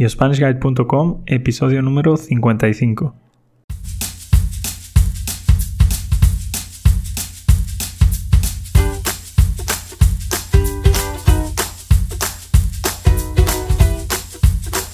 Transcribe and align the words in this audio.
y 0.00 1.34
episodio 1.34 1.82
número 1.82 2.16
55. 2.16 3.14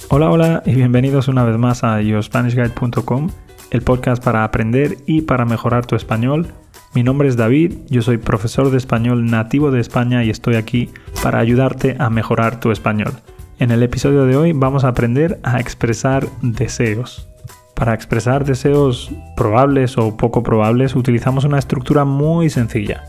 Hola, 0.08 0.30
hola 0.32 0.62
y 0.66 0.74
bienvenidos 0.74 1.28
una 1.28 1.44
vez 1.44 1.56
más 1.56 1.84
a 1.84 2.00
YourSpanishGuide.com, 2.00 3.30
el 3.70 3.82
podcast 3.82 4.24
para 4.24 4.42
aprender 4.42 4.96
y 5.06 5.22
para 5.22 5.44
mejorar 5.44 5.86
tu 5.86 5.94
español. 5.94 6.48
Mi 6.96 7.04
nombre 7.04 7.28
es 7.28 7.36
David, 7.36 7.74
yo 7.88 8.02
soy 8.02 8.18
profesor 8.18 8.72
de 8.72 8.78
español 8.78 9.26
nativo 9.26 9.70
de 9.70 9.78
España 9.78 10.24
y 10.24 10.30
estoy 10.30 10.56
aquí 10.56 10.90
para 11.22 11.38
ayudarte 11.38 11.94
a 12.00 12.10
mejorar 12.10 12.58
tu 12.58 12.72
español. 12.72 13.12
En 13.58 13.70
el 13.70 13.82
episodio 13.82 14.26
de 14.26 14.36
hoy 14.36 14.52
vamos 14.52 14.84
a 14.84 14.88
aprender 14.88 15.38
a 15.42 15.60
expresar 15.60 16.26
deseos. 16.42 17.26
Para 17.74 17.94
expresar 17.94 18.44
deseos 18.44 19.10
probables 19.34 19.96
o 19.96 20.14
poco 20.18 20.42
probables 20.42 20.94
utilizamos 20.94 21.44
una 21.44 21.58
estructura 21.58 22.04
muy 22.04 22.50
sencilla. 22.50 23.04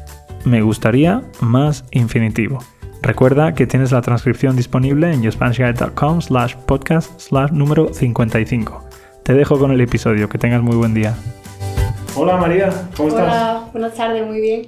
Me 0.46 0.62
gustaría 0.62 1.22
más 1.42 1.84
infinitivo. 1.92 2.60
Recuerda 3.02 3.56
que 3.56 3.68
tienes 3.68 3.92
la 3.92 4.02
transcripción 4.02 4.56
disponible 4.56 5.12
en 5.12 5.22
yourspanishguide.com 5.22 6.22
slash 6.22 6.56
podcast 6.66 7.20
slash 7.20 7.52
número 7.52 7.94
55. 7.94 8.86
Te 9.24 9.34
dejo 9.34 9.60
con 9.60 9.72
el 9.72 9.82
episodio, 9.82 10.30
que 10.30 10.38
tengas 10.38 10.62
muy 10.62 10.78
buen 10.78 10.94
día. 10.94 11.14
Hola 12.16 12.38
María, 12.38 12.70
¿cómo 12.96 13.10
estás? 13.10 13.26
Hola, 13.26 13.64
buenas 13.74 13.94
tardes, 13.96 14.26
muy 14.26 14.40
bien. 14.40 14.68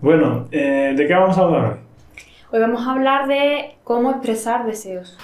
Bueno, 0.00 0.46
eh, 0.52 0.94
¿de 0.96 1.06
qué 1.06 1.14
vamos 1.14 1.36
a 1.36 1.40
hablar 1.40 1.64
hoy? 1.64 1.85
Hoy 2.52 2.60
vamos 2.60 2.86
a 2.86 2.92
hablar 2.92 3.26
de 3.26 3.74
cómo 3.82 4.12
expresar 4.12 4.66
deseos. 4.66 5.18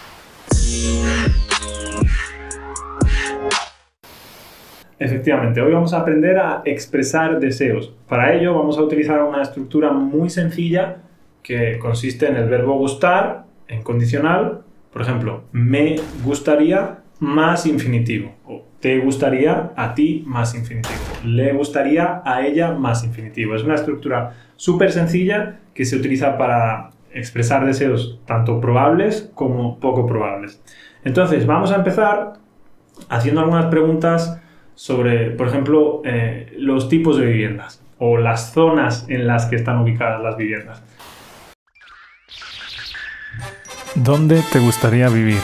Efectivamente, 4.99 5.61
hoy 5.61 5.73
vamos 5.73 5.95
a 5.95 6.01
aprender 6.01 6.37
a 6.39 6.63
expresar 6.65 7.39
deseos. 7.39 7.95
Para 8.09 8.35
ello 8.35 8.55
vamos 8.55 8.77
a 8.77 8.83
utilizar 8.83 9.23
una 9.23 9.43
estructura 9.43 9.93
muy 9.93 10.31
sencilla 10.31 10.97
que 11.45 11.79
consiste 11.79 12.27
en 12.27 12.35
el 12.35 12.49
verbo 12.49 12.77
gustar, 12.77 13.45
en 13.69 13.85
condicional, 13.85 14.63
por 14.93 15.03
ejemplo, 15.03 15.45
me 15.53 16.01
gustaría 16.25 16.99
más 17.21 17.67
infinitivo, 17.67 18.35
o 18.47 18.65
te 18.81 18.99
gustaría 18.99 19.71
a 19.77 19.95
ti 19.95 20.25
más 20.27 20.57
infinitivo, 20.57 20.99
le 21.25 21.53
gustaría 21.53 22.21
a 22.25 22.45
ella 22.45 22.73
más 22.73 23.05
infinitivo. 23.05 23.55
Es 23.55 23.63
una 23.63 23.77
estructura 23.77 24.35
súper 24.57 24.91
sencilla 24.91 25.61
que 25.73 25.85
se 25.85 25.95
utiliza 25.95 26.37
para 26.37 26.91
expresar 27.15 27.67
deseos 27.67 28.21
tanto 28.27 28.61
probables 28.61 29.31
como 29.35 29.79
poco 29.79 30.07
probables. 30.07 30.63
Entonces, 31.05 31.47
vamos 31.47 31.73
a 31.73 31.77
empezar 31.77 32.35
haciendo 33.09 33.41
algunas 33.41 33.67
preguntas 33.67 34.41
sobre, 34.75 35.31
por 35.31 35.49
ejemplo, 35.49 36.03
eh, 36.05 36.53
los 36.57 36.89
tipos 36.89 37.19
de 37.19 37.27
viviendas 37.27 37.83
o 37.99 38.17
las 38.17 38.53
zonas 38.53 39.07
en 39.09 39.27
las 39.27 39.47
que 39.47 39.57
están 39.57 39.79
ubicadas 39.79 40.23
las 40.23 40.37
viviendas. 40.37 40.83
¿Dónde 43.95 44.43
te 44.51 44.59
gustaría 44.59 45.09
vivir? 45.09 45.41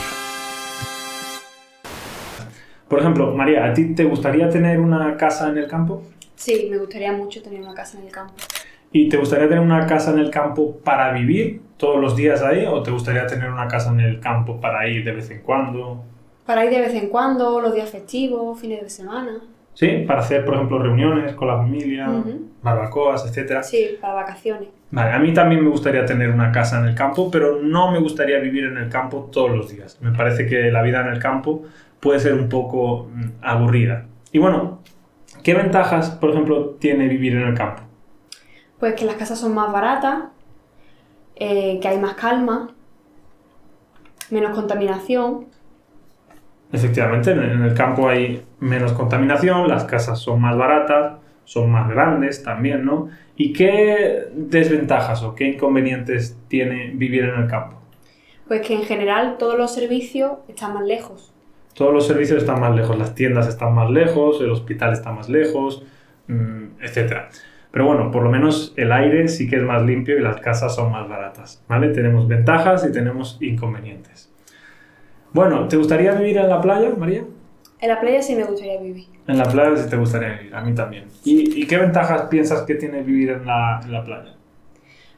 Por 2.89 3.01
ejemplo, 3.01 3.35
María, 3.35 3.67
¿a 3.67 3.75
ti 3.75 3.95
te 3.95 4.05
gustaría 4.05 4.49
tener 4.49 4.81
una 4.81 5.17
casa 5.17 5.51
en 5.51 5.59
el 5.59 5.69
campo? 5.69 6.03
Sí, 6.35 6.69
me 6.71 6.79
gustaría 6.79 7.13
mucho 7.13 7.43
tener 7.43 7.61
una 7.61 7.75
casa 7.75 7.99
en 7.99 8.07
el 8.07 8.13
campo. 8.13 8.35
¿Y 8.93 9.09
te 9.09 9.17
gustaría 9.17 9.49
tener 9.49 9.63
una 9.63 9.87
casa 9.87 10.13
en 10.13 10.19
el 10.19 10.31
campo 10.31 10.79
para 10.83 11.13
vivir 11.13 11.61
todos 11.77 12.01
los 12.01 12.17
días 12.17 12.43
ahí 12.43 12.65
o 12.67 12.83
te 12.83 12.91
gustaría 12.91 13.27
tener 13.27 13.51
una 13.51 13.69
casa 13.69 13.91
en 13.91 14.01
el 14.01 14.21
campo 14.21 14.61
para 14.61 14.89
ir 14.89 15.05
de 15.05 15.13
vez 15.13 15.31
en 15.31 15.43
cuando? 15.43 16.05
Para 16.47 16.65
ir 16.65 16.71
de 16.71 16.81
vez 16.81 16.95
en 16.95 17.09
cuando, 17.09 17.61
los 17.61 17.75
días 17.75 17.91
festivos, 17.91 18.59
fines 18.59 18.83
de 18.83 18.91
semana. 18.91 19.41
Sí, 19.75 20.05
para 20.07 20.21
hacer, 20.21 20.45
por 20.45 20.55
ejemplo, 20.55 20.79
reuniones 20.79 21.35
con 21.35 21.47
la 21.47 21.57
familia, 21.59 22.09
barbacoas, 22.63 23.25
etc. 23.27 23.63
Sí, 23.63 23.97
para 24.01 24.15
vacaciones. 24.15 24.71
Vale, 24.91 25.13
a 25.13 25.19
mí 25.19 25.33
también 25.33 25.63
me 25.63 25.71
gustaría 25.71 26.05
tener 26.05 26.31
una 26.31 26.51
casa 26.51 26.81
en 26.81 26.87
el 26.87 26.95
campo, 26.95 27.31
pero 27.31 27.61
no 27.63 27.93
me 27.93 28.01
gustaría 28.01 28.39
vivir 28.39 28.65
en 28.65 28.79
el 28.79 28.89
campo 28.89 29.29
todos 29.31 29.51
los 29.51 29.71
días. 29.71 29.99
Me 30.01 30.11
parece 30.11 30.47
que 30.47 30.73
la 30.73 30.83
vida 30.83 31.03
en 31.03 31.13
el 31.13 31.21
campo 31.21 31.63
puede 32.01 32.19
ser 32.19 32.35
un 32.35 32.49
poco 32.49 33.09
mm, 33.15 33.29
aburrida. 33.43 34.07
Y 34.33 34.39
bueno, 34.39 34.81
¿qué 35.45 35.55
ventajas, 35.55 36.11
por 36.11 36.31
ejemplo, 36.31 36.77
tiene 36.81 37.07
vivir 37.07 37.35
en 37.37 37.43
el 37.43 37.55
campo? 37.55 37.83
Pues 38.79 38.95
que 38.95 39.05
las 39.05 39.17
casas 39.17 39.39
son 39.39 39.55
más 39.55 39.73
baratas, 39.73 40.25
eh, 41.37 41.79
que 41.81 41.89
hay 41.89 41.99
más 41.99 42.15
calma, 42.15 42.71
menos 44.31 44.55
contaminación. 44.55 45.47
Efectivamente, 46.73 47.33
en 47.33 47.63
el 47.63 47.75
campo 47.75 48.09
hay 48.09 48.43
menos 48.61 48.93
contaminación, 48.93 49.69
las 49.69 49.85
casas 49.85 50.19
son 50.19 50.41
más 50.41 50.57
baratas, 50.57 51.19
son 51.45 51.71
más 51.71 51.89
grandes 51.89 52.43
también, 52.43 52.85
¿no? 52.85 53.09
¿Y 53.37 53.55
qué 53.55 54.27
desventajas 54.35 55.23
o 55.23 55.35
qué 55.35 55.45
inconvenientes 55.45 56.37
tiene 56.49 56.91
vivir 56.95 57.25
en 57.25 57.43
el 57.43 57.49
campo? 57.49 57.79
Pues 58.47 58.61
que 58.67 58.75
en 58.75 58.83
general 58.83 59.37
todos 59.39 59.57
los 59.57 59.73
servicios 59.73 60.33
están 60.49 60.75
más 60.75 60.85
lejos. 60.85 61.33
Todos 61.75 61.95
los 61.95 62.07
servicios 62.07 62.41
están 62.41 62.61
más 62.61 62.75
lejos, 62.75 62.99
las 62.99 63.15
tiendas 63.15 63.47
están 63.47 63.75
más 63.75 63.91
lejos, 63.91 64.41
el 64.41 64.51
hospital 64.51 64.93
está 64.93 65.13
más 65.13 65.29
lejos, 65.29 65.85
mm, 66.27 66.83
etc. 66.83 67.31
Pero 67.71 67.87
bueno, 67.87 68.11
por 68.11 68.23
lo 68.23 68.31
menos 68.31 68.73
el 68.77 68.93
aire 68.93 69.29
sí 69.29 69.49
que 69.49 69.57
es 69.57 69.63
más 69.63 69.83
limpio 69.83 70.19
y 70.19 70.23
las 70.23 70.41
casas 70.41 70.75
son 70.75 70.91
más 70.91 71.09
baratas, 71.09 71.63
¿vale? 71.69 71.89
Tenemos 71.89 72.27
ventajas 72.27 72.87
y 72.89 72.93
tenemos 72.93 73.37
inconvenientes. 73.41 74.31
Bueno, 75.33 75.69
¿te 75.69 75.77
gustaría 75.77 76.13
vivir 76.13 76.39
en 76.39 76.49
la 76.49 76.61
playa, 76.61 76.91
María? 76.97 77.25
En 77.81 77.89
la 77.91 78.01
playa 78.01 78.23
sí 78.23 78.35
me 78.35 78.45
gustaría 78.45 78.81
vivir. 78.81 79.07
En 79.27 79.37
la 79.39 79.45
playa 79.45 79.77
sí 79.77 79.89
te 79.89 79.97
gustaría 79.97 80.31
vivir, 80.39 80.55
a 80.55 80.63
mí 80.63 80.75
también. 80.75 81.05
¿Y, 81.25 81.67
qué 81.67 81.77
ventajas 81.77 82.23
piensas 82.23 82.63
que 82.63 82.75
tiene 82.75 83.03
vivir 83.03 83.31
en 83.31 83.47
la, 83.47 83.81
en 83.85 83.93
la, 83.93 84.03
playa? 84.03 84.35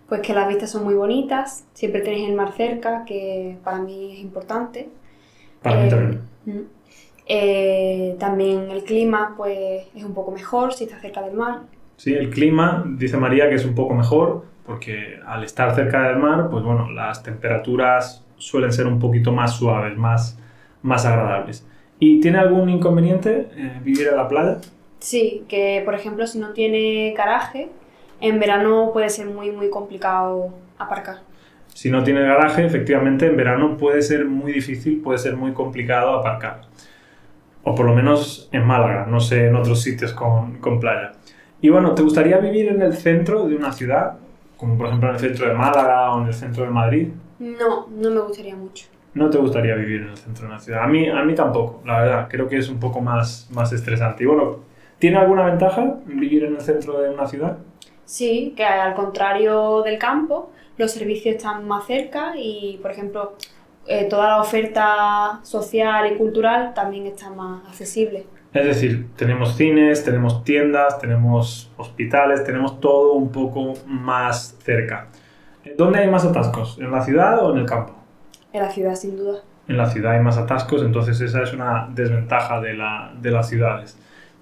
Pues 0.08 0.20
que 0.20 0.34
las 0.34 0.48
vistas 0.48 0.70
son 0.72 0.82
muy 0.84 0.94
bonitas, 0.94 1.64
siempre 1.72 2.00
tenéis 2.00 2.28
el 2.28 2.34
mar 2.34 2.52
cerca, 2.52 3.04
que 3.06 3.56
para 3.62 3.78
mí 3.78 4.12
es 4.14 4.18
importante. 4.20 4.88
Para 5.62 5.76
mí 5.80 5.86
Eh, 5.86 5.90
también. 5.90 6.20
mm. 6.46 6.60
Eh, 7.32 8.16
también 8.18 8.70
el 8.72 8.82
clima 8.82 9.34
pues 9.36 9.84
es 9.94 10.02
un 10.02 10.14
poco 10.14 10.32
mejor 10.32 10.72
si 10.74 10.84
está 10.84 10.98
cerca 11.00 11.22
del 11.22 11.34
mar. 11.34 11.60
Sí, 12.00 12.14
el 12.14 12.30
clima, 12.30 12.82
dice 12.96 13.18
María, 13.18 13.50
que 13.50 13.56
es 13.56 13.66
un 13.66 13.74
poco 13.74 13.92
mejor, 13.92 14.46
porque 14.64 15.20
al 15.26 15.44
estar 15.44 15.74
cerca 15.74 16.08
del 16.08 16.16
mar, 16.16 16.48
pues 16.50 16.64
bueno, 16.64 16.90
las 16.90 17.22
temperaturas 17.22 18.24
suelen 18.38 18.72
ser 18.72 18.86
un 18.86 18.98
poquito 18.98 19.32
más 19.32 19.58
suaves, 19.58 19.98
más, 19.98 20.38
más 20.80 21.04
agradables. 21.04 21.68
¿Y 21.98 22.18
tiene 22.20 22.38
algún 22.38 22.70
inconveniente 22.70 23.50
eh, 23.54 23.80
vivir 23.84 24.08
en 24.08 24.16
la 24.16 24.26
playa? 24.28 24.56
Sí, 24.98 25.44
que 25.46 25.82
por 25.84 25.94
ejemplo 25.94 26.26
si 26.26 26.38
no 26.38 26.54
tiene 26.54 27.12
garaje, 27.14 27.68
en 28.22 28.40
verano 28.40 28.92
puede 28.94 29.10
ser 29.10 29.26
muy 29.26 29.50
muy 29.50 29.68
complicado 29.68 30.54
aparcar. 30.78 31.18
Si 31.74 31.90
no 31.90 32.02
tiene 32.02 32.22
garaje, 32.22 32.64
efectivamente, 32.64 33.26
en 33.26 33.36
verano 33.36 33.76
puede 33.76 34.00
ser 34.00 34.24
muy 34.24 34.52
difícil, 34.52 35.02
puede 35.02 35.18
ser 35.18 35.36
muy 35.36 35.52
complicado 35.52 36.14
aparcar. 36.14 36.62
O 37.62 37.74
por 37.74 37.84
lo 37.84 37.94
menos 37.94 38.48
en 38.52 38.64
Málaga, 38.64 39.04
no 39.04 39.20
sé, 39.20 39.48
en 39.48 39.56
otros 39.56 39.82
sitios 39.82 40.14
con, 40.14 40.60
con 40.60 40.80
playa. 40.80 41.12
Y 41.60 41.68
bueno, 41.68 41.94
¿te 41.94 42.02
gustaría 42.02 42.38
vivir 42.38 42.68
en 42.68 42.80
el 42.80 42.94
centro 42.94 43.46
de 43.46 43.54
una 43.54 43.72
ciudad? 43.72 44.14
Como 44.56 44.76
por 44.76 44.86
ejemplo 44.86 45.08
en 45.10 45.14
el 45.14 45.20
centro 45.20 45.46
de 45.46 45.54
Málaga 45.54 46.14
o 46.14 46.20
en 46.22 46.28
el 46.28 46.34
centro 46.34 46.64
de 46.64 46.70
Madrid. 46.70 47.08
No, 47.38 47.86
no 47.88 48.10
me 48.10 48.20
gustaría 48.20 48.56
mucho. 48.56 48.86
No 49.12 49.28
te 49.28 49.38
gustaría 49.38 49.74
vivir 49.74 50.02
en 50.02 50.08
el 50.10 50.16
centro 50.16 50.42
de 50.44 50.52
una 50.52 50.60
ciudad. 50.60 50.84
A 50.84 50.86
mí, 50.86 51.08
a 51.08 51.22
mí 51.22 51.34
tampoco, 51.34 51.82
la 51.84 52.00
verdad. 52.00 52.26
Creo 52.30 52.48
que 52.48 52.56
es 52.56 52.68
un 52.68 52.78
poco 52.78 53.00
más, 53.00 53.48
más 53.50 53.72
estresante. 53.72 54.22
Y 54.22 54.26
bueno, 54.26 54.60
¿tiene 54.98 55.18
alguna 55.18 55.46
ventaja 55.46 55.96
vivir 56.06 56.44
en 56.44 56.54
el 56.54 56.60
centro 56.60 57.00
de 57.00 57.10
una 57.10 57.26
ciudad? 57.26 57.58
Sí, 58.04 58.54
que 58.56 58.64
al 58.64 58.94
contrario 58.94 59.82
del 59.82 59.98
campo, 59.98 60.50
los 60.78 60.92
servicios 60.92 61.36
están 61.36 61.66
más 61.66 61.86
cerca 61.86 62.32
y, 62.36 62.78
por 62.80 62.90
ejemplo, 62.90 63.34
eh, 63.86 64.06
toda 64.08 64.28
la 64.28 64.40
oferta 64.40 65.40
social 65.42 66.12
y 66.12 66.16
cultural 66.16 66.72
también 66.74 67.06
está 67.06 67.30
más 67.30 67.66
accesible. 67.66 68.26
Es 68.52 68.64
decir, 68.66 69.08
tenemos 69.16 69.56
cines, 69.56 70.04
tenemos 70.04 70.42
tiendas, 70.42 70.98
tenemos 70.98 71.70
hospitales, 71.76 72.42
tenemos 72.44 72.80
todo 72.80 73.12
un 73.12 73.30
poco 73.30 73.74
más 73.86 74.56
cerca. 74.62 75.08
¿Dónde 75.76 76.00
hay 76.00 76.10
más 76.10 76.24
atascos? 76.24 76.78
¿En 76.80 76.90
la 76.90 77.02
ciudad 77.02 77.44
o 77.44 77.52
en 77.52 77.58
el 77.58 77.66
campo? 77.66 77.94
En 78.52 78.62
la 78.62 78.70
ciudad, 78.70 78.96
sin 78.96 79.16
duda. 79.16 79.40
En 79.68 79.76
la 79.76 79.88
ciudad 79.88 80.12
hay 80.14 80.20
más 80.20 80.36
atascos, 80.36 80.82
entonces 80.82 81.20
esa 81.20 81.42
es 81.42 81.52
una 81.52 81.88
desventaja 81.94 82.60
de, 82.60 82.74
la, 82.74 83.12
de 83.20 83.30
las 83.30 83.48
ciudades. 83.48 83.96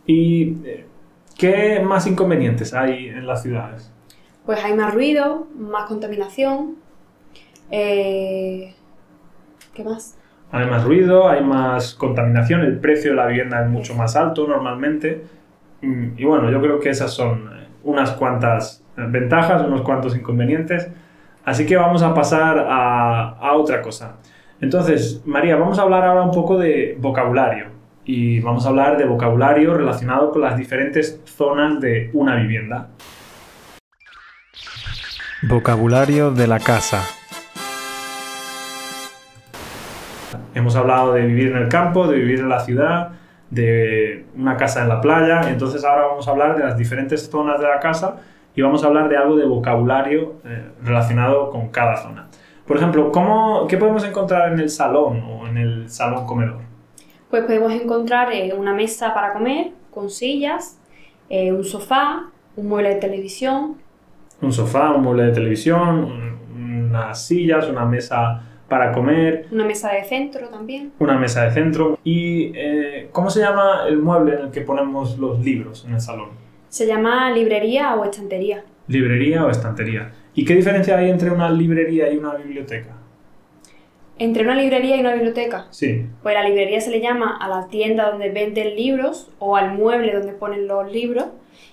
¿Y 0.06 0.56
eh, 0.64 0.86
qué 1.36 1.80
más 1.80 2.06
inconvenientes 2.06 2.72
hay 2.72 3.08
en 3.08 3.26
las 3.26 3.42
ciudades? 3.42 3.92
Pues 4.46 4.64
hay 4.64 4.72
más 4.74 4.94
ruido, 4.94 5.46
más 5.54 5.86
contaminación. 5.86 6.76
eh, 7.70 8.74
¿Qué 9.74 9.84
más? 9.84 10.17
Hay 10.50 10.66
más 10.66 10.84
ruido, 10.84 11.28
hay 11.28 11.42
más 11.44 11.94
contaminación, 11.94 12.62
el 12.62 12.78
precio 12.78 13.10
de 13.10 13.16
la 13.16 13.26
vivienda 13.26 13.62
es 13.62 13.68
mucho 13.68 13.94
más 13.94 14.16
alto 14.16 14.46
normalmente. 14.46 15.22
Mm, 15.82 16.18
Y 16.18 16.24
bueno, 16.24 16.50
yo 16.50 16.60
creo 16.60 16.80
que 16.80 16.90
esas 16.90 17.12
son 17.12 17.48
eh, 17.52 17.66
unas 17.84 18.12
cuantas 18.12 18.82
eh, 18.96 19.04
ventajas, 19.08 19.62
unos 19.62 19.82
cuantos 19.82 20.16
inconvenientes. 20.16 20.88
Así 21.44 21.66
que 21.66 21.76
vamos 21.76 22.02
a 22.02 22.14
pasar 22.14 22.58
a, 22.58 23.30
a 23.38 23.52
otra 23.54 23.80
cosa. 23.82 24.16
Entonces, 24.60 25.22
María, 25.24 25.56
vamos 25.56 25.78
a 25.78 25.82
hablar 25.82 26.04
ahora 26.04 26.22
un 26.22 26.32
poco 26.32 26.58
de 26.58 26.96
vocabulario 26.98 27.66
y 28.04 28.40
vamos 28.40 28.66
a 28.66 28.70
hablar 28.70 28.96
de 28.96 29.04
vocabulario 29.04 29.74
relacionado 29.74 30.30
con 30.32 30.42
las 30.42 30.56
diferentes 30.56 31.20
zonas 31.26 31.80
de 31.80 32.10
una 32.14 32.36
vivienda. 32.36 32.88
Vocabulario 35.42 36.30
de 36.32 36.46
la 36.46 36.58
casa. 36.58 37.04
Hemos 40.54 40.76
hablado 40.76 41.12
de 41.12 41.22
vivir 41.26 41.48
en 41.52 41.58
el 41.58 41.68
campo, 41.68 42.06
de 42.06 42.16
vivir 42.16 42.40
en 42.40 42.48
la 42.48 42.60
ciudad, 42.60 43.12
de 43.50 44.26
una 44.36 44.56
casa 44.56 44.82
en 44.82 44.88
la 44.88 45.00
playa, 45.00 45.48
entonces 45.48 45.84
ahora 45.84 46.06
vamos 46.06 46.28
a 46.28 46.30
hablar 46.30 46.56
de 46.56 46.64
las 46.64 46.76
diferentes 46.76 47.30
zonas 47.30 47.60
de 47.60 47.66
la 47.66 47.80
casa 47.80 48.16
y 48.54 48.62
vamos 48.62 48.84
a 48.84 48.88
hablar 48.88 49.08
de 49.08 49.16
algo 49.16 49.36
de 49.36 49.46
vocabulario 49.46 50.34
eh, 50.44 50.70
relacionado 50.82 51.50
con 51.50 51.68
cada 51.68 51.96
zona. 51.96 52.28
Por 52.66 52.76
ejemplo, 52.76 53.10
¿cómo, 53.10 53.66
¿qué 53.66 53.78
podemos 53.78 54.04
encontrar 54.04 54.52
en 54.52 54.60
el 54.60 54.68
salón 54.68 55.22
o 55.22 55.46
en 55.46 55.56
el 55.56 55.88
salón 55.88 56.26
comedor? 56.26 56.58
Pues 57.30 57.44
podemos 57.44 57.72
encontrar 57.72 58.32
eh, 58.32 58.52
una 58.52 58.74
mesa 58.74 59.14
para 59.14 59.32
comer 59.32 59.70
con 59.90 60.10
sillas, 60.10 60.78
eh, 61.30 61.52
un 61.52 61.64
sofá, 61.64 62.24
un 62.56 62.68
mueble 62.68 62.90
de 62.90 62.96
televisión. 62.96 63.76
Un 64.42 64.52
sofá, 64.52 64.90
un 64.92 65.02
mueble 65.02 65.24
de 65.24 65.32
televisión, 65.32 66.38
unas 66.54 67.26
sillas, 67.26 67.68
una 67.68 67.84
mesa 67.84 68.42
para 68.68 68.92
comer. 68.92 69.46
Una 69.50 69.64
mesa 69.64 69.92
de 69.92 70.04
centro 70.04 70.48
también. 70.48 70.92
Una 70.98 71.18
mesa 71.18 71.44
de 71.44 71.52
centro. 71.52 71.98
¿Y 72.04 72.52
eh, 72.54 73.08
cómo 73.12 73.30
se 73.30 73.40
llama 73.40 73.84
el 73.88 73.98
mueble 73.98 74.34
en 74.34 74.40
el 74.46 74.50
que 74.50 74.60
ponemos 74.60 75.18
los 75.18 75.40
libros 75.40 75.84
en 75.86 75.94
el 75.94 76.00
salón? 76.00 76.30
Se 76.68 76.86
llama 76.86 77.30
librería 77.30 77.94
o 77.94 78.04
estantería. 78.04 78.64
Librería 78.86 79.44
o 79.44 79.50
estantería. 79.50 80.12
¿Y 80.34 80.44
qué 80.44 80.54
diferencia 80.54 80.98
hay 80.98 81.10
entre 81.10 81.30
una 81.30 81.50
librería 81.50 82.12
y 82.12 82.16
una 82.16 82.34
biblioteca? 82.34 82.94
¿Entre 84.18 84.42
una 84.42 84.54
librería 84.54 84.96
y 84.96 85.00
una 85.00 85.14
biblioteca? 85.14 85.66
Sí. 85.70 86.06
Pues 86.22 86.34
la 86.34 86.42
librería 86.42 86.80
se 86.80 86.90
le 86.90 87.00
llama 87.00 87.38
a 87.40 87.48
la 87.48 87.68
tienda 87.68 88.10
donde 88.10 88.30
venden 88.30 88.74
libros 88.74 89.30
o 89.38 89.56
al 89.56 89.74
mueble 89.74 90.12
donde 90.12 90.32
ponen 90.32 90.66
los 90.66 90.90
libros 90.92 91.26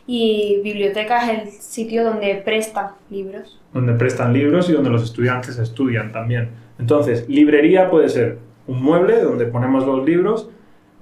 y 0.07 0.61
biblioteca 0.63 1.31
es 1.31 1.39
el 1.39 1.51
sitio 1.51 2.03
donde 2.03 2.35
prestan 2.35 2.91
libros. 3.09 3.59
Donde 3.73 3.93
prestan 3.93 4.31
libros 4.31 4.69
y 4.69 4.73
donde 4.73 4.91
los 4.91 5.03
estudiantes 5.03 5.57
estudian 5.57 6.11
también. 6.11 6.49
Entonces, 6.79 7.27
librería 7.29 7.89
puede 7.89 8.09
ser 8.09 8.39
un 8.67 8.83
mueble 8.83 9.21
donde 9.21 9.45
ponemos 9.45 9.85
los 9.85 10.05
libros 10.05 10.49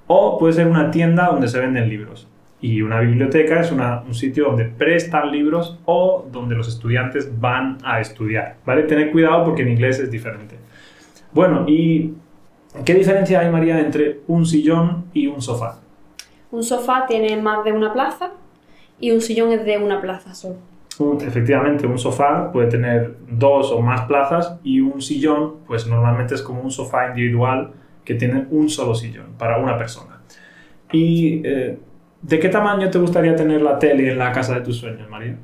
o 0.06 0.38
puede 0.38 0.52
ser 0.52 0.66
una 0.66 0.90
tienda 0.90 1.26
donde 1.26 1.48
se 1.48 1.58
venden 1.58 1.88
libros. 1.88 2.28
Y 2.60 2.80
una 2.82 3.00
biblioteca 3.00 3.60
es 3.60 3.70
un 3.72 4.14
sitio 4.14 4.46
donde 4.46 4.64
prestan 4.64 5.30
libros 5.30 5.78
o 5.84 6.26
donde 6.30 6.54
los 6.54 6.68
estudiantes 6.68 7.38
van 7.38 7.78
a 7.84 8.00
estudiar. 8.00 8.56
¿Vale? 8.64 8.84
Tened 8.84 9.12
cuidado 9.12 9.44
porque 9.44 9.62
en 9.62 9.70
inglés 9.70 9.98
es 9.98 10.10
diferente. 10.10 10.56
Bueno, 11.32 11.64
¿y 11.66 12.14
qué 12.84 12.94
diferencia 12.94 13.40
hay, 13.40 13.50
María, 13.50 13.80
entre 13.80 14.20
un 14.28 14.46
sillón 14.46 15.06
y 15.12 15.26
un 15.26 15.42
sofá? 15.42 15.80
Un 16.50 16.62
sofá 16.62 17.04
tiene 17.06 17.36
más 17.36 17.64
de 17.64 17.72
una 17.72 17.92
plaza 17.92 18.30
y 18.98 19.10
un 19.10 19.20
sillón 19.20 19.52
es 19.52 19.64
de 19.64 19.76
una 19.76 20.00
plaza 20.00 20.34
solo. 20.34 20.56
Efectivamente, 21.26 21.86
un 21.86 21.98
sofá 21.98 22.52
puede 22.52 22.68
tener 22.68 23.16
dos 23.28 23.72
o 23.72 23.80
más 23.80 24.02
plazas 24.02 24.58
y 24.62 24.80
un 24.80 25.00
sillón, 25.00 25.56
pues 25.66 25.86
normalmente 25.86 26.34
es 26.34 26.42
como 26.42 26.60
un 26.60 26.70
sofá 26.70 27.08
individual 27.08 27.72
que 28.04 28.14
tiene 28.14 28.46
un 28.50 28.68
solo 28.68 28.94
sillón 28.94 29.34
para 29.38 29.58
una 29.58 29.76
persona. 29.76 30.20
¿Y 30.92 31.42
eh, 31.44 31.78
de 32.22 32.38
qué 32.38 32.48
tamaño 32.48 32.90
te 32.90 32.98
gustaría 32.98 33.34
tener 33.34 33.62
la 33.62 33.78
tele 33.78 34.12
en 34.12 34.18
la 34.18 34.30
casa 34.32 34.54
de 34.54 34.60
tus 34.60 34.76
sueños, 34.76 35.08
María? 35.10 35.36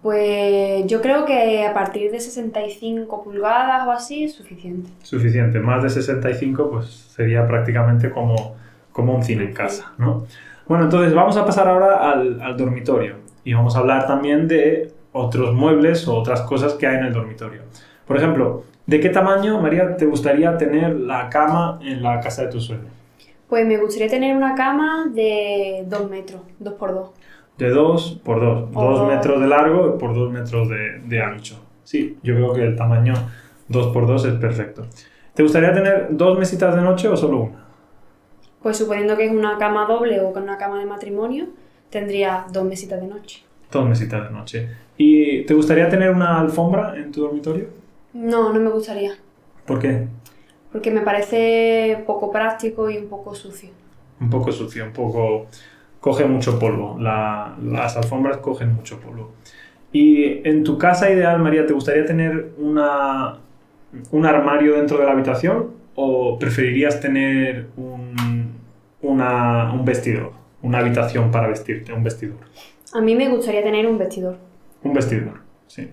Pues 0.00 0.86
yo 0.86 1.02
creo 1.02 1.24
que 1.24 1.66
a 1.66 1.74
partir 1.74 2.10
de 2.10 2.20
65 2.20 3.24
pulgadas 3.24 3.86
o 3.86 3.90
así 3.90 4.24
es 4.24 4.34
suficiente. 4.34 4.88
Suficiente, 5.02 5.58
más 5.58 5.82
de 5.82 5.90
65 5.90 6.70
pues 6.70 6.86
sería 6.86 7.46
prácticamente 7.46 8.10
como, 8.10 8.54
como 8.92 9.16
un 9.16 9.22
cine 9.22 9.44
en 9.44 9.52
casa, 9.52 9.92
¿no? 9.98 10.24
Bueno, 10.66 10.84
entonces 10.84 11.12
vamos 11.14 11.36
a 11.36 11.44
pasar 11.44 11.66
ahora 11.66 12.10
al, 12.10 12.40
al 12.40 12.56
dormitorio 12.56 13.27
y 13.44 13.54
vamos 13.54 13.76
a 13.76 13.80
hablar 13.80 14.06
también 14.06 14.48
de 14.48 14.92
otros 15.12 15.54
muebles 15.54 16.06
o 16.08 16.16
otras 16.16 16.42
cosas 16.42 16.74
que 16.74 16.86
hay 16.86 16.96
en 16.96 17.06
el 17.06 17.12
dormitorio. 17.12 17.62
Por 18.06 18.16
ejemplo, 18.16 18.64
¿de 18.86 19.00
qué 19.00 19.08
tamaño, 19.08 19.60
María, 19.60 19.96
te 19.96 20.06
gustaría 20.06 20.56
tener 20.56 20.94
la 20.94 21.28
cama 21.28 21.78
en 21.82 22.02
la 22.02 22.20
casa 22.20 22.42
de 22.42 22.48
tus 22.48 22.64
sueños? 22.64 22.86
Pues 23.48 23.66
me 23.66 23.78
gustaría 23.78 24.08
tener 24.08 24.36
una 24.36 24.54
cama 24.54 25.06
de 25.12 25.84
2 25.86 26.10
metros, 26.10 26.42
2 26.58 26.74
por 26.74 26.94
2 26.94 27.10
de 27.58 27.70
2 27.70 28.20
por 28.24 28.40
2, 28.40 28.72
2 28.72 29.08
metros 29.08 29.40
de 29.40 29.48
largo 29.48 29.98
por 29.98 30.14
2 30.14 30.30
metros 30.30 30.68
de, 30.68 31.00
de, 31.04 31.20
ancho. 31.20 31.60
Sí, 31.82 32.16
yo 32.22 32.34
creo 32.34 32.52
que 32.52 32.62
el 32.62 32.76
tamaño 32.76 33.14
2 33.68 33.92
por 33.92 34.06
2 34.06 34.24
es 34.26 34.34
perfecto. 34.34 34.86
¿Te 35.34 35.42
gustaría 35.42 35.72
tener 35.72 36.08
dos 36.10 36.38
mesitas 36.38 36.74
de 36.74 36.82
noche 36.82 37.08
o 37.08 37.16
solo 37.16 37.42
una? 37.42 37.64
Pues 38.62 38.76
suponiendo 38.76 39.16
que 39.16 39.26
es 39.26 39.32
una 39.32 39.58
cama 39.58 39.86
doble 39.86 40.20
o 40.20 40.32
con 40.32 40.44
una 40.44 40.58
cama 40.58 40.78
de 40.78 40.86
matrimonio, 40.86 41.46
tendría 41.90 42.46
dos 42.52 42.64
mesitas 42.64 43.00
de 43.00 43.06
noche. 43.06 43.44
Dos 43.70 43.88
mesitas 43.88 44.28
de 44.28 44.30
noche. 44.30 44.68
¿Y 44.96 45.42
te 45.42 45.54
gustaría 45.54 45.88
tener 45.88 46.10
una 46.10 46.40
alfombra 46.40 46.96
en 46.96 47.12
tu 47.12 47.22
dormitorio? 47.22 47.68
No, 48.12 48.52
no 48.52 48.60
me 48.60 48.70
gustaría. 48.70 49.12
¿Por 49.66 49.78
qué? 49.78 50.06
Porque 50.72 50.90
me 50.90 51.02
parece 51.02 52.02
poco 52.06 52.30
práctico 52.32 52.90
y 52.90 52.98
un 52.98 53.08
poco 53.08 53.34
sucio. 53.34 53.70
Un 54.20 54.30
poco 54.30 54.50
sucio, 54.52 54.84
un 54.84 54.92
poco 54.92 55.46
coge 56.00 56.24
mucho 56.24 56.58
polvo. 56.58 56.96
las 56.98 57.96
alfombras 57.96 58.38
cogen 58.38 58.74
mucho 58.74 58.98
polvo. 59.00 59.32
Y 59.92 60.46
en 60.46 60.64
tu 60.64 60.76
casa 60.76 61.10
ideal, 61.10 61.38
María, 61.38 61.66
¿te 61.66 61.72
gustaría 61.72 62.04
tener 62.04 62.52
una, 62.58 63.38
un 64.10 64.26
armario 64.26 64.76
dentro 64.76 64.98
de 64.98 65.04
la 65.06 65.12
habitación 65.12 65.70
o 65.94 66.38
preferirías 66.38 67.00
tener 67.00 67.68
un, 67.76 68.52
una, 69.00 69.72
un 69.72 69.84
vestidor? 69.84 70.32
Una 70.62 70.78
habitación 70.78 71.30
para 71.30 71.48
vestirte, 71.48 71.92
un 71.92 72.02
vestidor. 72.02 72.38
A 72.94 73.00
mí 73.00 73.14
me 73.14 73.28
gustaría 73.28 73.62
tener 73.62 73.86
un 73.86 73.98
vestidor. 73.98 74.36
Un 74.82 74.94
vestidor, 74.94 75.40
sí. 75.66 75.90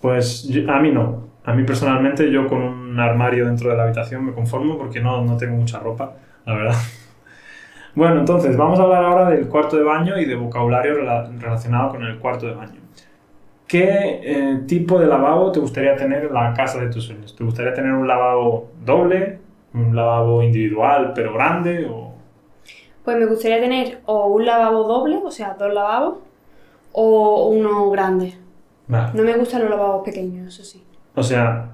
Pues 0.00 0.50
a 0.68 0.80
mí 0.80 0.90
no. 0.90 1.26
A 1.44 1.52
mí 1.52 1.62
personalmente 1.62 2.30
yo 2.30 2.48
con 2.48 2.60
un 2.60 2.98
armario 2.98 3.46
dentro 3.46 3.70
de 3.70 3.76
la 3.76 3.84
habitación 3.84 4.24
me 4.24 4.32
conformo 4.32 4.76
porque 4.76 5.00
no, 5.00 5.22
no 5.24 5.36
tengo 5.36 5.56
mucha 5.56 5.78
ropa, 5.78 6.16
la 6.44 6.54
verdad. 6.54 6.74
Bueno, 7.94 8.20
entonces 8.20 8.58
vamos 8.58 8.78
a 8.78 8.82
hablar 8.82 9.04
ahora 9.04 9.30
del 9.30 9.48
cuarto 9.48 9.78
de 9.78 9.82
baño 9.82 10.18
y 10.18 10.26
de 10.26 10.34
vocabulario 10.34 10.96
relacionado 11.40 11.92
con 11.92 12.04
el 12.04 12.18
cuarto 12.18 12.46
de 12.46 12.52
baño. 12.52 12.78
¿Qué 13.66 14.20
eh, 14.22 14.60
tipo 14.66 15.00
de 15.00 15.06
lavabo 15.06 15.50
te 15.50 15.60
gustaría 15.60 15.96
tener 15.96 16.24
en 16.24 16.34
la 16.34 16.52
casa 16.52 16.78
de 16.78 16.90
tus 16.90 17.04
sueños? 17.04 17.34
¿Te 17.34 17.42
gustaría 17.42 17.72
tener 17.72 17.92
un 17.92 18.06
lavabo 18.06 18.70
doble, 18.84 19.38
un 19.72 19.96
lavabo 19.96 20.42
individual 20.42 21.12
pero 21.14 21.32
grande 21.32 21.86
o...? 21.90 22.05
Pues 23.06 23.16
me 23.18 23.26
gustaría 23.26 23.60
tener 23.60 24.00
o 24.06 24.26
un 24.26 24.44
lavabo 24.44 24.82
doble, 24.82 25.20
o 25.24 25.30
sea, 25.30 25.54
dos 25.56 25.72
lavabos, 25.72 26.18
o 26.90 27.50
uno 27.50 27.88
grande. 27.88 28.34
No 28.88 29.22
me 29.22 29.36
gustan 29.36 29.60
los 29.60 29.70
lavabos 29.70 30.04
pequeños, 30.04 30.48
eso 30.48 30.64
sí. 30.64 30.82
O 31.14 31.22
sea, 31.22 31.70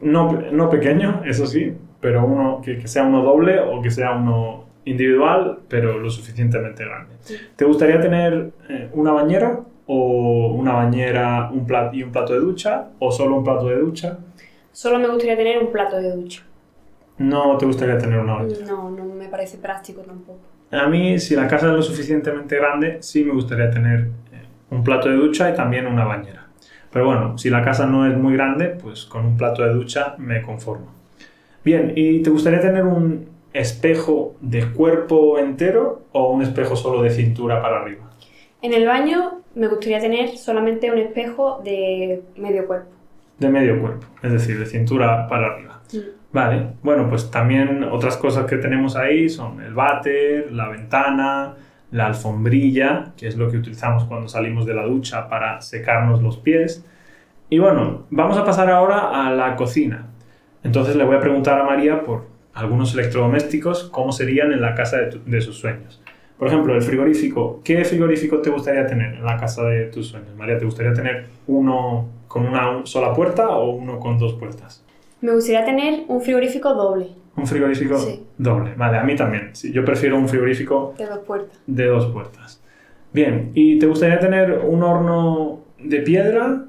no, 0.00 0.32
no 0.32 0.68
pequeño, 0.68 1.22
eso 1.24 1.46
sí, 1.46 1.72
pero 2.00 2.26
uno 2.26 2.60
que, 2.64 2.78
que 2.78 2.88
sea 2.88 3.04
uno 3.04 3.22
doble 3.22 3.60
o 3.60 3.80
que 3.80 3.92
sea 3.92 4.16
uno 4.16 4.64
individual, 4.86 5.60
pero 5.68 6.00
lo 6.00 6.10
suficientemente 6.10 6.84
grande. 6.84 7.14
¿Te 7.54 7.64
gustaría 7.64 8.00
tener 8.00 8.50
eh, 8.68 8.90
una 8.92 9.12
bañera 9.12 9.60
o 9.86 10.48
una 10.48 10.72
bañera 10.72 11.48
un 11.52 11.64
plato, 11.64 11.94
y 11.94 12.02
un 12.02 12.10
plato 12.10 12.32
de 12.32 12.40
ducha 12.40 12.88
o 12.98 13.12
solo 13.12 13.36
un 13.36 13.44
plato 13.44 13.68
de 13.68 13.78
ducha? 13.78 14.18
Solo 14.72 14.98
me 14.98 15.06
gustaría 15.06 15.36
tener 15.36 15.62
un 15.62 15.70
plato 15.70 15.96
de 15.98 16.10
ducha. 16.10 16.42
¿No 17.18 17.56
te 17.56 17.66
gustaría 17.66 17.96
tener 17.98 18.18
una 18.18 18.34
bañera? 18.34 18.66
No, 18.66 18.90
no 18.90 19.04
me 19.04 19.28
parece 19.28 19.58
práctico 19.58 20.00
tampoco. 20.00 20.55
A 20.70 20.86
mí, 20.88 21.18
si 21.18 21.36
la 21.36 21.46
casa 21.46 21.66
es 21.68 21.72
lo 21.72 21.82
suficientemente 21.82 22.56
grande, 22.56 22.98
sí 23.00 23.24
me 23.24 23.32
gustaría 23.32 23.70
tener 23.70 24.00
eh, 24.32 24.42
un 24.70 24.82
plato 24.82 25.08
de 25.08 25.16
ducha 25.16 25.50
y 25.50 25.54
también 25.54 25.86
una 25.86 26.04
bañera. 26.04 26.48
Pero 26.92 27.06
bueno, 27.06 27.38
si 27.38 27.50
la 27.50 27.62
casa 27.62 27.86
no 27.86 28.06
es 28.06 28.16
muy 28.16 28.34
grande, 28.34 28.68
pues 28.68 29.04
con 29.04 29.24
un 29.24 29.36
plato 29.36 29.62
de 29.62 29.72
ducha 29.72 30.14
me 30.18 30.42
conformo. 30.42 30.92
Bien, 31.64 31.92
¿y 31.94 32.22
te 32.22 32.30
gustaría 32.30 32.60
tener 32.60 32.84
un, 32.84 33.36
espejo 33.56 34.36
de 34.40 34.66
cuerpo 34.72 35.38
entero 35.38 36.02
o 36.12 36.30
un 36.30 36.42
espejo 36.42 36.76
solo 36.76 37.02
de 37.02 37.10
cintura 37.10 37.62
para 37.62 37.80
arriba? 37.80 38.10
En 38.62 38.72
el 38.72 38.86
baño 38.86 39.42
me 39.54 39.68
gustaría 39.68 40.00
tener 40.00 40.36
solamente 40.36 40.90
un 40.90 40.98
espejo 40.98 41.60
de 41.64 42.22
medio 42.36 42.66
cuerpo. 42.66 42.90
De 43.38 43.48
medio 43.48 43.80
cuerpo, 43.80 44.06
es 44.22 44.32
decir, 44.32 44.58
de 44.58 44.66
cintura 44.66 45.26
para 45.28 45.46
arriba. 45.46 45.80
Vale, 46.36 46.66
bueno, 46.82 47.08
pues 47.08 47.30
también 47.30 47.82
otras 47.82 48.18
cosas 48.18 48.44
que 48.44 48.58
tenemos 48.58 48.94
ahí 48.94 49.26
son 49.30 49.58
el 49.62 49.72
váter, 49.72 50.52
la 50.52 50.68
ventana, 50.68 51.54
la 51.90 52.08
alfombrilla, 52.08 53.12
que 53.16 53.26
es 53.26 53.38
lo 53.38 53.50
que 53.50 53.56
utilizamos 53.56 54.04
cuando 54.04 54.28
salimos 54.28 54.66
de 54.66 54.74
la 54.74 54.84
ducha 54.84 55.30
para 55.30 55.62
secarnos 55.62 56.20
los 56.22 56.36
pies. 56.36 56.84
Y 57.48 57.58
bueno, 57.58 58.04
vamos 58.10 58.36
a 58.36 58.44
pasar 58.44 58.68
ahora 58.68 59.26
a 59.26 59.30
la 59.30 59.56
cocina. 59.56 60.08
Entonces 60.62 60.94
le 60.94 61.04
voy 61.04 61.16
a 61.16 61.20
preguntar 61.20 61.58
a 61.58 61.64
María 61.64 62.02
por 62.02 62.26
algunos 62.52 62.92
electrodomésticos, 62.92 63.84
cómo 63.84 64.12
serían 64.12 64.52
en 64.52 64.60
la 64.60 64.74
casa 64.74 64.98
de, 65.24 65.40
sus 65.40 65.56
sueños. 65.56 66.02
Por 66.38 66.48
ejemplo, 66.48 66.74
el 66.74 66.82
frigorífico. 66.82 67.62
¿Qué 67.64 67.82
frigorífico 67.86 68.42
te 68.42 68.50
gustaría 68.50 68.86
tener 68.86 69.14
en 69.14 69.24
la 69.24 69.38
casa 69.38 69.64
de 69.64 69.86
tus 69.86 70.08
sueños? 70.08 70.36
María, 70.36 70.58
¿te 70.58 70.66
gustaría 70.66 70.92
tener 70.92 71.28
uno 71.46 72.10
con 72.28 72.44
una 72.44 72.84
sola 72.84 73.14
puerta 73.14 73.48
o 73.48 73.70
uno 73.70 73.98
con 73.98 74.18
dos 74.18 74.34
puertas? 74.34 74.85
Me 75.26 75.32
gustaría 75.32 75.64
tener 75.64 76.04
un 76.06 76.20
frigorífico 76.22 76.72
doble, 76.72 77.08
Un 77.36 77.48
frigorífico 77.48 77.98
Sí. 77.98 78.24
doble. 78.38 78.74
Vale, 78.76 78.98
a 78.98 79.02
mí 79.02 79.16
también. 79.16 79.50
Sí, 79.56 79.72
yo 79.72 79.84
prefiero 79.84 80.16
un 80.16 80.28
frigorífico 80.28 80.94
de 80.96 81.04
dos 81.06 81.18
puertas. 81.26 81.58
de 81.66 81.86
dos 81.86 82.06
puertas. 82.12 82.62
Bien, 83.12 83.50
¿y 83.52 83.76
te 83.80 83.86
gustaría 83.86 84.20
tener 84.20 84.52
un 84.64 84.84
horno 84.84 85.58
de 85.80 85.98
piedra? 86.02 86.62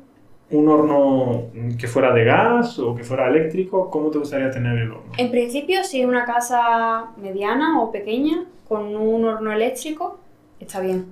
¿Un 0.50 0.68
horno 0.70 1.44
que 1.80 1.88
fuera 1.88 2.12
de 2.16 2.24
gas 2.24 2.80
o 2.80 2.96
que 2.96 3.04
fuera 3.04 3.28
eléctrico? 3.30 3.92
¿Cómo 3.92 4.10
te 4.10 4.18
gustaría 4.18 4.50
tener 4.50 4.76
el 4.80 4.90
horno? 4.92 5.12
En 5.20 5.30
principio, 5.30 5.84
si 5.84 6.02
es 6.02 6.08
una 6.08 6.26
casa 6.26 7.12
mediana 7.22 7.80
o 7.80 7.92
pequeña, 7.92 8.44
con 8.68 8.96
un 8.96 9.24
horno 9.24 9.52
eléctrico, 9.52 10.20
está 10.60 10.80
bien. 10.80 11.06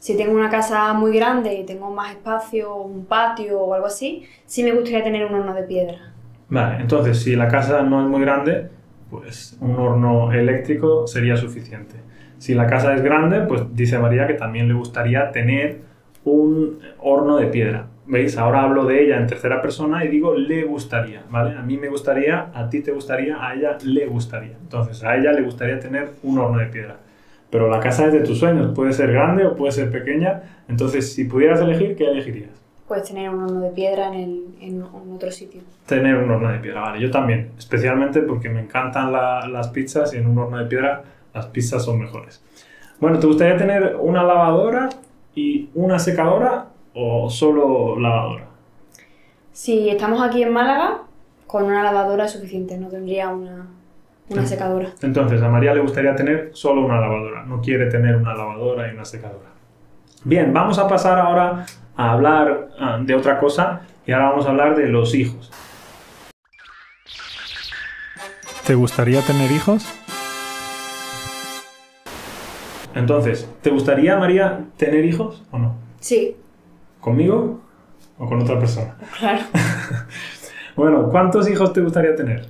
Si 0.00 0.16
tengo 0.16 0.32
una 0.32 0.50
casa 0.50 0.92
muy 0.94 1.14
grande 1.16 1.54
y 1.54 1.64
tengo 1.64 1.90
más 1.92 2.10
espacio, 2.10 2.74
un 2.74 3.04
patio 3.04 3.60
o 3.60 3.72
algo 3.74 3.86
así, 3.86 4.24
sí 4.46 4.64
me 4.64 4.72
gustaría 4.72 5.04
tener 5.04 5.24
un 5.26 5.34
horno 5.36 5.54
de 5.54 5.62
piedra. 5.62 6.14
Vale, 6.50 6.80
entonces 6.80 7.22
si 7.22 7.36
la 7.36 7.48
casa 7.48 7.82
no 7.82 8.02
es 8.02 8.08
muy 8.08 8.22
grande, 8.22 8.68
pues 9.10 9.56
un 9.60 9.76
horno 9.76 10.32
eléctrico 10.32 11.06
sería 11.06 11.36
suficiente. 11.36 11.96
Si 12.38 12.54
la 12.54 12.66
casa 12.66 12.94
es 12.94 13.02
grande, 13.02 13.40
pues 13.40 13.62
dice 13.74 13.98
María 13.98 14.26
que 14.26 14.34
también 14.34 14.68
le 14.68 14.74
gustaría 14.74 15.30
tener 15.32 15.80
un 16.24 16.78
horno 16.98 17.36
de 17.36 17.46
piedra. 17.46 17.86
¿Veis? 18.06 18.38
Ahora 18.38 18.62
hablo 18.62 18.86
de 18.86 19.04
ella 19.04 19.18
en 19.18 19.26
tercera 19.26 19.60
persona 19.60 20.02
y 20.04 20.08
digo 20.08 20.34
le 20.34 20.64
gustaría, 20.64 21.22
¿vale? 21.28 21.58
A 21.58 21.62
mí 21.62 21.76
me 21.76 21.88
gustaría, 21.88 22.50
a 22.54 22.70
ti 22.70 22.80
te 22.80 22.90
gustaría, 22.90 23.36
a 23.46 23.54
ella 23.54 23.76
le 23.84 24.06
gustaría. 24.06 24.56
Entonces, 24.62 25.04
a 25.04 25.14
ella 25.16 25.32
le 25.32 25.42
gustaría 25.42 25.78
tener 25.78 26.12
un 26.22 26.38
horno 26.38 26.58
de 26.58 26.66
piedra. 26.66 26.96
Pero 27.50 27.68
la 27.68 27.80
casa 27.80 28.06
es 28.06 28.12
de 28.14 28.20
tus 28.20 28.38
sueños, 28.38 28.72
puede 28.74 28.92
ser 28.94 29.12
grande 29.12 29.46
o 29.46 29.54
puede 29.54 29.72
ser 29.72 29.90
pequeña. 29.90 30.42
Entonces, 30.68 31.12
si 31.12 31.24
pudieras 31.24 31.60
elegir, 31.60 31.96
¿qué 31.96 32.10
elegirías? 32.10 32.62
Puedes 32.88 33.06
tener 33.06 33.28
un 33.28 33.42
horno 33.44 33.60
de 33.60 33.70
piedra 33.70 34.08
en, 34.08 34.14
el- 34.14 34.44
en- 34.60 34.76
en 34.82 35.12
otro 35.14 35.30
sitio. 35.30 35.60
Tener 35.86 36.16
un 36.16 36.30
horno 36.30 36.50
de 36.50 36.58
piedra, 36.58 36.80
vale. 36.80 37.00
Yo 37.00 37.10
también, 37.10 37.50
especialmente 37.58 38.22
porque 38.22 38.48
me 38.48 38.60
encantan 38.62 39.12
la- 39.12 39.46
las 39.46 39.68
pizzas 39.68 40.14
y 40.14 40.16
en 40.16 40.26
un 40.26 40.38
horno 40.38 40.56
de 40.58 40.64
piedra 40.64 41.02
las 41.34 41.46
pizzas 41.46 41.84
son 41.84 41.98
mejores. 42.00 42.42
Bueno, 42.98 43.18
¿te 43.18 43.26
gustaría 43.26 43.56
tener 43.58 43.96
una 44.00 44.22
lavadora 44.24 44.88
y 45.34 45.68
una 45.74 45.98
secadora 45.98 46.66
o 46.94 47.28
solo 47.30 47.98
lavadora? 48.00 48.44
Si 49.52 49.88
estamos 49.90 50.22
aquí 50.22 50.42
en 50.42 50.52
Málaga, 50.52 51.02
con 51.46 51.64
una 51.64 51.82
lavadora 51.82 52.24
es 52.24 52.32
suficiente, 52.32 52.78
no 52.78 52.88
tendría 52.88 53.28
una, 53.28 53.66
una 54.30 54.42
Sí. 54.42 54.48
secadora. 54.48 54.88
Entonces, 55.02 55.42
a 55.42 55.48
María 55.48 55.74
le 55.74 55.80
gustaría 55.80 56.14
tener 56.16 56.50
solo 56.54 56.84
una 56.84 57.00
lavadora, 57.00 57.44
no 57.44 57.60
quiere 57.60 57.86
tener 57.86 58.16
una 58.16 58.34
lavadora 58.34 58.88
y 58.90 58.94
una 58.94 59.04
secadora. 59.04 59.48
Bien, 60.24 60.52
vamos 60.52 60.78
a 60.78 60.88
pasar 60.88 61.18
ahora 61.18 61.64
a 61.98 62.12
hablar 62.12 62.70
ah, 62.78 62.98
de 63.02 63.14
otra 63.14 63.38
cosa 63.38 63.82
y 64.06 64.12
ahora 64.12 64.30
vamos 64.30 64.46
a 64.46 64.50
hablar 64.50 64.76
de 64.76 64.86
los 64.86 65.14
hijos. 65.14 65.50
¿Te 68.66 68.74
gustaría 68.74 69.20
tener 69.22 69.50
hijos? 69.50 69.84
Entonces, 72.94 73.50
¿te 73.62 73.70
gustaría, 73.70 74.16
María, 74.16 74.64
tener 74.76 75.04
hijos 75.04 75.42
o 75.50 75.58
no? 75.58 75.74
Sí, 76.00 76.36
¿Conmigo 77.00 77.60
o 78.18 78.26
con 78.26 78.40
otra 78.42 78.58
persona? 78.58 78.96
claro. 79.18 79.42
Bueno, 80.76 81.08
¿cuántos 81.10 81.50
hijos 81.50 81.72
te 81.72 81.80
gustaría 81.80 82.14
tener? 82.14 82.46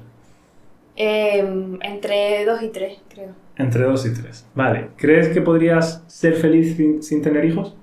Em, 0.97 1.78
entre 1.81 2.45
dos 2.45 2.61
y 2.62 2.69
tres, 2.69 2.99
creo. 3.09 3.31
Entre 3.57 3.85
dos 3.85 4.05
y 4.05 4.12
tres. 4.12 4.47
Vale, 4.55 4.88
¿crees 4.97 5.28
que 5.31 5.40
podrías 5.40 6.05
ser 6.09 6.35
feliz 6.35 6.76
sin, 6.76 7.02
sin 7.02 7.23
tener 7.23 7.47
hijos? 7.47 7.75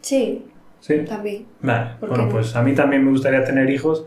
Sí, 0.00 0.44
Sí. 0.80 0.98
también. 1.06 1.46
Vale, 1.60 1.90
¿Por 2.00 2.08
qué 2.08 2.14
bueno, 2.14 2.24
no? 2.26 2.30
pues 2.30 2.56
a 2.56 2.62
mí 2.62 2.74
también 2.74 3.04
me 3.04 3.10
gustaría 3.10 3.44
tener 3.44 3.68
hijos 3.70 4.06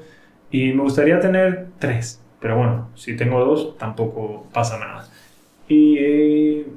y 0.51 0.73
me 0.73 0.81
gustaría 0.83 1.19
tener 1.19 1.67
tres, 1.79 2.21
pero 2.39 2.57
bueno, 2.57 2.89
si 2.95 3.15
tengo 3.15 3.43
dos 3.43 3.77
tampoco 3.77 4.47
pasa 4.53 4.77
nada. 4.79 5.07
Y 5.67 5.97
eh, 5.99 6.67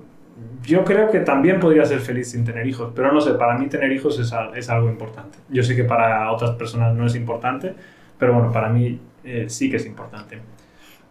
yo 0.62 0.84
creo 0.84 1.10
que 1.10 1.20
también 1.20 1.60
podría 1.60 1.84
ser 1.84 2.00
feliz 2.00 2.30
sin 2.30 2.44
tener 2.44 2.66
hijos, 2.66 2.92
pero 2.94 3.12
no 3.12 3.20
sé, 3.20 3.32
para 3.34 3.56
mí 3.58 3.66
tener 3.68 3.90
hijos 3.92 4.18
es, 4.18 4.32
es 4.54 4.70
algo 4.70 4.88
importante. 4.88 5.38
Yo 5.48 5.62
sé 5.62 5.74
que 5.74 5.84
para 5.84 6.30
otras 6.30 6.52
personas 6.52 6.94
no 6.94 7.06
es 7.06 7.14
importante, 7.16 7.74
pero 8.18 8.34
bueno, 8.34 8.52
para 8.52 8.68
mí 8.68 9.00
eh, 9.24 9.46
sí 9.48 9.70
que 9.70 9.76
es 9.76 9.86
importante. 9.86 10.38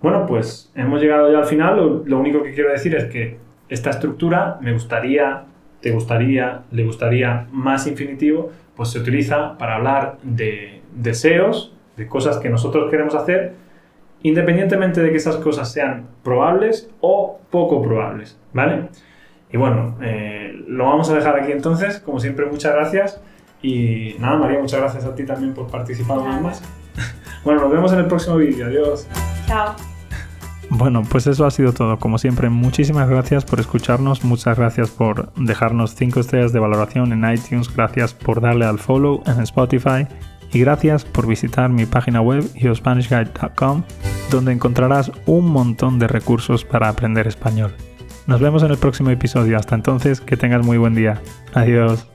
Bueno, 0.01 0.25
pues 0.27 0.71
hemos 0.75 1.01
llegado 1.01 1.31
ya 1.31 1.39
al 1.39 1.45
final. 1.45 1.77
Lo, 1.77 2.03
lo 2.05 2.19
único 2.19 2.43
que 2.43 2.53
quiero 2.53 2.71
decir 2.71 2.95
es 2.95 3.05
que 3.05 3.37
esta 3.69 3.89
estructura 3.89 4.57
me 4.61 4.73
gustaría, 4.73 5.43
te 5.81 5.91
gustaría, 5.91 6.61
le 6.71 6.83
gustaría 6.83 7.47
más 7.51 7.87
infinitivo, 7.87 8.51
pues 8.75 8.89
se 8.89 8.99
utiliza 8.99 9.57
para 9.57 9.75
hablar 9.75 10.17
de 10.23 10.81
deseos, 10.93 11.73
de 11.97 12.07
cosas 12.07 12.37
que 12.37 12.49
nosotros 12.49 12.89
queremos 12.89 13.15
hacer, 13.15 13.53
independientemente 14.23 15.01
de 15.01 15.11
que 15.11 15.17
esas 15.17 15.37
cosas 15.37 15.71
sean 15.71 16.07
probables 16.23 16.89
o 17.01 17.39
poco 17.49 17.81
probables, 17.81 18.39
¿vale? 18.53 18.89
Y 19.51 19.57
bueno, 19.57 19.97
eh, 20.01 20.53
lo 20.67 20.85
vamos 20.85 21.09
a 21.09 21.15
dejar 21.15 21.39
aquí 21.39 21.51
entonces. 21.51 21.99
Como 21.99 22.19
siempre, 22.19 22.45
muchas 22.45 22.73
gracias. 22.73 23.21
Y 23.61 24.15
nada, 24.19 24.37
María, 24.37 24.59
muchas 24.59 24.81
gracias 24.81 25.05
a 25.05 25.15
ti 25.15 25.25
también 25.25 25.53
por 25.53 25.67
participar 25.67 26.19
una 26.19 26.35
vez 26.35 26.41
más. 26.41 26.63
Bueno, 27.43 27.61
nos 27.61 27.71
vemos 27.71 27.93
en 27.93 27.99
el 27.99 28.07
próximo 28.07 28.37
vídeo. 28.37 28.65
Adiós. 28.65 29.07
Chao. 29.45 29.94
Bueno, 30.69 31.03
pues 31.09 31.27
eso 31.27 31.45
ha 31.45 31.51
sido 31.51 31.73
todo. 31.73 31.99
Como 31.99 32.17
siempre, 32.17 32.49
muchísimas 32.49 33.09
gracias 33.09 33.45
por 33.45 33.59
escucharnos, 33.59 34.23
muchas 34.23 34.57
gracias 34.57 34.89
por 34.89 35.33
dejarnos 35.35 35.95
5 35.95 36.19
estrellas 36.19 36.53
de 36.53 36.59
valoración 36.59 37.13
en 37.13 37.31
iTunes, 37.31 37.73
gracias 37.73 38.13
por 38.13 38.41
darle 38.41 38.65
al 38.65 38.79
follow 38.79 39.21
en 39.25 39.41
Spotify 39.41 40.07
y 40.51 40.59
gracias 40.59 41.05
por 41.05 41.27
visitar 41.27 41.69
mi 41.69 41.85
página 41.85 42.21
web 42.21 42.43
yourSpanishGuide.com 42.55 43.83
donde 44.31 44.53
encontrarás 44.53 45.11
un 45.25 45.49
montón 45.49 45.99
de 45.99 46.07
recursos 46.07 46.65
para 46.65 46.89
aprender 46.89 47.27
español. 47.27 47.73
Nos 48.27 48.41
vemos 48.41 48.63
en 48.63 48.71
el 48.71 48.77
próximo 48.77 49.11
episodio. 49.11 49.57
Hasta 49.57 49.75
entonces, 49.75 50.19
que 50.19 50.35
tengas 50.35 50.65
muy 50.65 50.77
buen 50.77 50.95
día. 50.95 51.21
Adiós. 51.53 52.07